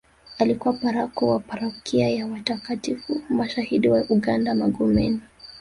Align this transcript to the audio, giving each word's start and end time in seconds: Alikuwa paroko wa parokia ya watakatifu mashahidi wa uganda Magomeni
Alikuwa 0.39 0.73
paroko 0.73 1.27
wa 1.27 1.39
parokia 1.39 2.09
ya 2.09 2.27
watakatifu 2.27 3.21
mashahidi 3.29 3.89
wa 3.89 4.03
uganda 4.09 4.55
Magomeni 4.55 5.21